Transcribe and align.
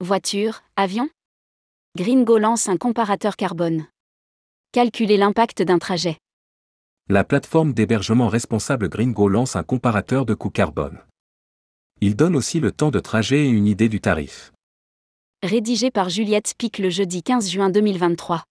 voiture, 0.00 0.62
avion? 0.76 1.08
Gringo 1.96 2.38
lance 2.38 2.68
un 2.68 2.76
comparateur 2.76 3.36
carbone. 3.36 3.86
Calculer 4.72 5.16
l'impact 5.16 5.62
d'un 5.62 5.78
trajet. 5.78 6.18
La 7.08 7.24
plateforme 7.24 7.72
d'hébergement 7.72 8.28
responsable 8.28 8.88
Gringo 8.88 9.28
lance 9.28 9.56
un 9.56 9.62
comparateur 9.62 10.26
de 10.26 10.34
coût 10.34 10.50
carbone. 10.50 10.98
Il 12.00 12.16
donne 12.16 12.36
aussi 12.36 12.60
le 12.60 12.72
temps 12.72 12.90
de 12.90 13.00
trajet 13.00 13.46
et 13.46 13.50
une 13.50 13.66
idée 13.66 13.88
du 13.88 14.00
tarif. 14.00 14.52
Rédigé 15.42 15.90
par 15.90 16.08
Juliette 16.08 16.48
Spic 16.48 16.78
le 16.78 16.90
jeudi 16.90 17.22
15 17.22 17.50
juin 17.50 17.70
2023. 17.70 18.44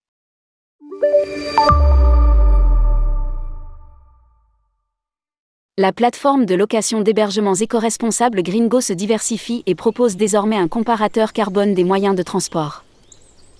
La 5.79 5.91
plateforme 5.91 6.45
de 6.45 6.53
location 6.53 7.01
d'hébergements 7.01 7.55
éco-responsables 7.55 8.43
Gringo 8.43 8.79
se 8.79 8.93
diversifie 8.93 9.63
et 9.65 9.73
propose 9.73 10.15
désormais 10.15 10.55
un 10.55 10.67
comparateur 10.67 11.33
carbone 11.33 11.73
des 11.73 11.83
moyens 11.83 12.15
de 12.15 12.21
transport. 12.21 12.83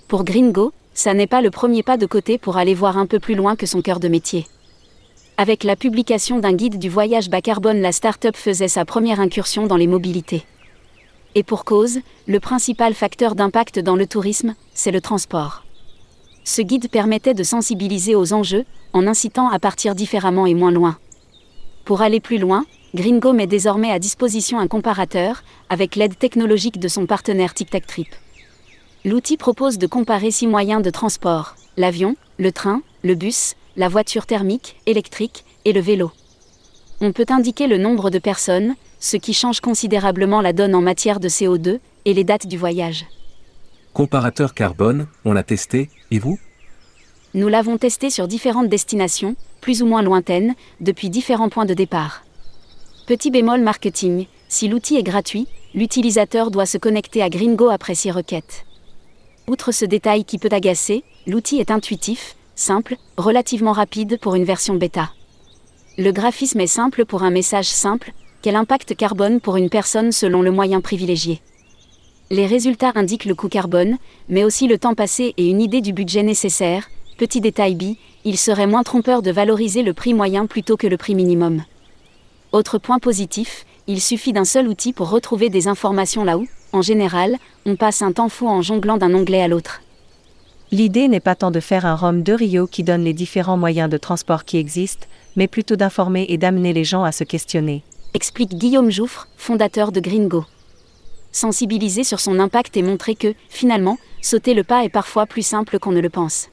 Pour 0.07 0.23
Gringo, 0.23 0.73
ça 0.93 1.15
n'est 1.15 1.25
pas 1.25 1.41
le 1.41 1.49
premier 1.49 1.81
pas 1.81 1.97
de 1.97 2.05
côté 2.05 2.37
pour 2.37 2.57
aller 2.57 2.75
voir 2.75 2.99
un 2.99 3.07
peu 3.07 3.19
plus 3.19 3.33
loin 3.33 3.55
que 3.55 3.65
son 3.65 3.81
cœur 3.81 3.99
de 3.99 4.09
métier. 4.09 4.45
Avec 5.37 5.63
la 5.63 5.75
publication 5.75 6.37
d'un 6.37 6.53
guide 6.53 6.77
du 6.77 6.87
voyage 6.87 7.31
bas 7.31 7.41
carbone, 7.41 7.81
la 7.81 7.91
start-up 7.91 8.37
faisait 8.37 8.67
sa 8.67 8.85
première 8.85 9.19
incursion 9.19 9.65
dans 9.65 9.77
les 9.77 9.87
mobilités. 9.87 10.45
Et 11.33 11.41
pour 11.41 11.65
cause, 11.65 11.97
le 12.27 12.39
principal 12.39 12.93
facteur 12.93 13.33
d'impact 13.33 13.79
dans 13.79 13.95
le 13.95 14.05
tourisme, 14.05 14.53
c'est 14.75 14.91
le 14.91 15.01
transport. 15.01 15.63
Ce 16.43 16.61
guide 16.61 16.91
permettait 16.91 17.33
de 17.33 17.41
sensibiliser 17.41 18.13
aux 18.13 18.33
enjeux, 18.33 18.65
en 18.93 19.07
incitant 19.07 19.49
à 19.49 19.57
partir 19.57 19.95
différemment 19.95 20.45
et 20.45 20.53
moins 20.53 20.71
loin. 20.71 20.95
Pour 21.85 22.01
aller 22.01 22.19
plus 22.19 22.37
loin, 22.37 22.65
Gringo 22.95 23.33
met 23.33 23.47
désormais 23.47 23.91
à 23.91 23.99
disposition 23.99 24.59
un 24.59 24.67
comparateur, 24.67 25.43
avec 25.69 25.95
l'aide 25.95 26.17
technologique 26.17 26.79
de 26.79 26.87
son 26.87 27.05
partenaire 27.05 27.53
Tic 27.53 27.69
Trip. 27.85 28.07
L'outil 29.03 29.35
propose 29.35 29.77
de 29.77 29.87
comparer 29.87 30.31
six 30.31 30.47
moyens 30.47 30.81
de 30.81 30.89
transport 30.89 31.55
l'avion, 31.75 32.15
le 32.37 32.51
train, 32.51 32.81
le 33.03 33.15
bus, 33.15 33.55
la 33.75 33.89
voiture 33.89 34.25
thermique, 34.25 34.79
électrique 34.85 35.43
et 35.65 35.73
le 35.73 35.81
vélo. 35.81 36.11
On 37.01 37.11
peut 37.11 37.25
indiquer 37.29 37.67
le 37.67 37.77
nombre 37.77 38.09
de 38.11 38.19
personnes, 38.19 38.75
ce 38.99 39.17
qui 39.17 39.33
change 39.33 39.59
considérablement 39.59 40.41
la 40.41 40.53
donne 40.53 40.75
en 40.75 40.81
matière 40.81 41.19
de 41.19 41.27
CO2 41.27 41.79
et 42.05 42.13
les 42.13 42.23
dates 42.23 42.47
du 42.47 42.57
voyage. 42.57 43.05
Comparateur 43.93 44.53
carbone, 44.53 45.07
on 45.25 45.33
l'a 45.33 45.43
testé, 45.43 45.89
et 46.11 46.19
vous? 46.19 46.39
Nous 47.35 47.47
l'avons 47.47 47.79
testé 47.79 48.11
sur 48.11 48.27
différentes 48.27 48.69
destinations, 48.69 49.35
plus 49.59 49.81
ou 49.81 49.87
moins 49.87 50.03
lointaines, 50.03 50.53
depuis 50.81 51.09
différents 51.09 51.49
points 51.49 51.65
de 51.65 51.73
départ. 51.73 52.23
Petit 53.07 53.31
bémol 53.31 53.59
marketing, 53.59 54.27
si 54.47 54.67
l'outil 54.67 54.97
est 54.97 55.03
gratuit, 55.03 55.47
l'utilisateur 55.73 56.51
doit 56.51 56.67
se 56.67 56.77
connecter 56.77 57.23
à 57.23 57.29
Gringo 57.29 57.69
après 57.69 57.95
six 57.95 58.11
requêtes. 58.11 58.65
Outre 59.47 59.71
ce 59.71 59.83
détail 59.83 60.25
qui 60.25 60.37
peut 60.37 60.49
agacer, 60.51 61.03
l'outil 61.25 61.57
est 61.57 61.71
intuitif, 61.71 62.35
simple, 62.53 62.97
relativement 63.17 63.71
rapide 63.71 64.19
pour 64.19 64.35
une 64.35 64.45
version 64.45 64.75
bêta. 64.75 65.09
Le 65.97 66.11
graphisme 66.11 66.59
est 66.59 66.67
simple 66.67 67.03
pour 67.03 67.23
un 67.23 67.31
message 67.31 67.67
simple, 67.67 68.13
quel 68.43 68.55
impact 68.55 68.95
carbone 68.95 69.41
pour 69.41 69.57
une 69.57 69.71
personne 69.71 70.11
selon 70.11 70.43
le 70.43 70.51
moyen 70.51 70.81
privilégié. 70.81 71.41
Les 72.29 72.45
résultats 72.45 72.91
indiquent 72.93 73.25
le 73.25 73.35
coût 73.35 73.49
carbone, 73.49 73.97
mais 74.29 74.43
aussi 74.43 74.67
le 74.67 74.77
temps 74.77 74.93
passé 74.93 75.33
et 75.37 75.47
une 75.47 75.61
idée 75.61 75.81
du 75.81 75.93
budget 75.93 76.23
nécessaire, 76.23 76.89
Petit 77.17 77.41
détail 77.41 77.75
B, 77.75 77.95
il 78.25 78.37
serait 78.37 78.67
moins 78.67 78.83
trompeur 78.83 79.21
de 79.21 79.31
valoriser 79.31 79.83
le 79.83 79.93
prix 79.93 80.13
moyen 80.13 80.45
plutôt 80.47 80.77
que 80.77 80.87
le 80.87 80.97
prix 80.97 81.15
minimum. 81.15 81.63
Autre 82.51 82.77
point 82.77 82.99
positif, 82.99 83.65
il 83.87 84.01
suffit 84.01 84.33
d'un 84.33 84.45
seul 84.45 84.67
outil 84.67 84.93
pour 84.93 85.09
retrouver 85.09 85.49
des 85.49 85.67
informations 85.67 86.23
là 86.23 86.37
où, 86.37 86.47
en 86.71 86.81
général, 86.81 87.37
on 87.65 87.75
passe 87.75 88.01
un 88.01 88.11
temps 88.11 88.29
fou 88.29 88.47
en 88.47 88.61
jonglant 88.61 88.97
d'un 88.97 89.13
onglet 89.13 89.41
à 89.41 89.47
l'autre. 89.47 89.81
L'idée 90.71 91.07
n'est 91.07 91.19
pas 91.19 91.35
tant 91.35 91.51
de 91.51 91.59
faire 91.59 91.85
un 91.85 91.95
ROM 91.95 92.23
de 92.23 92.33
Rio 92.33 92.65
qui 92.65 92.83
donne 92.83 93.03
les 93.03 93.13
différents 93.13 93.57
moyens 93.57 93.89
de 93.89 93.97
transport 93.97 94.43
qui 94.43 94.57
existent, 94.57 95.05
mais 95.35 95.47
plutôt 95.47 95.75
d'informer 95.75 96.25
et 96.29 96.37
d'amener 96.37 96.73
les 96.73 96.83
gens 96.83 97.03
à 97.03 97.11
se 97.11 97.23
questionner. 97.23 97.83
Explique 98.15 98.55
Guillaume 98.55 98.89
Jouffre, 98.89 99.27
fondateur 99.37 99.91
de 99.91 99.99
Gringo. 99.99 100.45
Sensibiliser 101.31 102.03
sur 102.03 102.19
son 102.19 102.39
impact 102.39 102.77
et 102.77 102.81
montrer 102.81 103.15
que, 103.15 103.35
finalement, 103.49 103.97
sauter 104.21 104.53
le 104.53 104.63
pas 104.63 104.83
est 104.83 104.89
parfois 104.89 105.25
plus 105.25 105.45
simple 105.45 105.77
qu'on 105.77 105.91
ne 105.91 105.99
le 105.99 106.09
pense. 106.09 106.49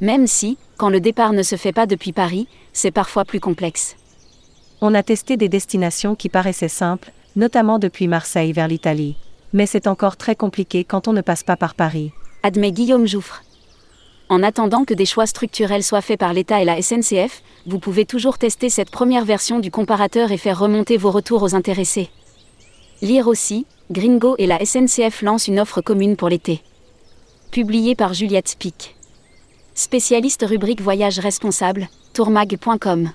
Même 0.00 0.26
si, 0.26 0.58
quand 0.76 0.88
le 0.88 1.00
départ 1.00 1.32
ne 1.32 1.42
se 1.42 1.56
fait 1.56 1.72
pas 1.72 1.86
depuis 1.86 2.12
Paris, 2.12 2.48
c'est 2.72 2.90
parfois 2.90 3.24
plus 3.24 3.40
complexe. 3.40 3.96
On 4.80 4.94
a 4.94 5.02
testé 5.02 5.36
des 5.36 5.48
destinations 5.48 6.14
qui 6.14 6.28
paraissaient 6.28 6.68
simples, 6.68 7.12
notamment 7.36 7.78
depuis 7.78 8.08
Marseille 8.08 8.52
vers 8.52 8.68
l'Italie. 8.68 9.16
Mais 9.52 9.66
c'est 9.66 9.86
encore 9.86 10.16
très 10.16 10.34
compliqué 10.34 10.84
quand 10.84 11.06
on 11.06 11.12
ne 11.12 11.20
passe 11.20 11.44
pas 11.44 11.56
par 11.56 11.74
Paris. 11.74 12.10
Admet 12.42 12.72
Guillaume 12.72 13.06
Jouffre. 13.06 13.42
En 14.28 14.42
attendant 14.42 14.84
que 14.84 14.94
des 14.94 15.06
choix 15.06 15.26
structurels 15.26 15.84
soient 15.84 16.00
faits 16.00 16.18
par 16.18 16.32
l'État 16.32 16.60
et 16.60 16.64
la 16.64 16.82
SNCF, 16.82 17.42
vous 17.66 17.78
pouvez 17.78 18.04
toujours 18.04 18.38
tester 18.38 18.68
cette 18.68 18.90
première 18.90 19.24
version 19.24 19.60
du 19.60 19.70
comparateur 19.70 20.32
et 20.32 20.38
faire 20.38 20.58
remonter 20.58 20.96
vos 20.96 21.10
retours 21.10 21.42
aux 21.42 21.54
intéressés. 21.54 22.10
Lire 23.00 23.28
aussi, 23.28 23.66
Gringo 23.90 24.34
et 24.38 24.46
la 24.46 24.64
SNCF 24.64 25.22
lancent 25.22 25.48
une 25.48 25.60
offre 25.60 25.82
commune 25.82 26.16
pour 26.16 26.28
l'été. 26.28 26.62
Publié 27.50 27.94
par 27.94 28.14
Juliette 28.14 28.48
Spic. 28.48 28.96
Spécialiste 29.74 30.44
rubrique 30.48 30.80
voyage 30.80 31.18
responsable, 31.18 31.88
tourmag.com. 32.12 33.10